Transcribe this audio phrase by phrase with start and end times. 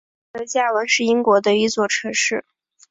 [0.33, 2.43] 克雷加文是英国的一座城市。